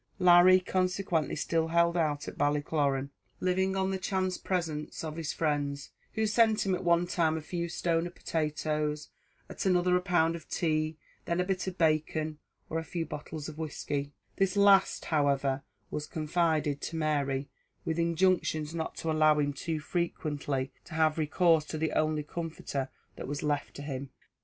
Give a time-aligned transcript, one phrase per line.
[0.17, 5.91] Larry consequently still held out at Ballycloran, living on the chance presents of his friends,
[6.13, 9.09] who sent him at one time a few stone of potatoes,
[9.47, 13.47] at another a pound of tea, then a bit of bacon, or a few bottles
[13.47, 15.61] of whiskey; this last, however,
[15.91, 17.47] was confided to Mary,
[17.85, 22.89] with injunctions not to allow him too frequently to have recourse to the only comforter
[23.17, 24.09] that was left to him.